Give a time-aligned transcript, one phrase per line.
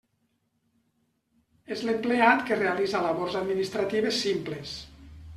[1.75, 4.73] És l'empleat que realitza labors administratives simples.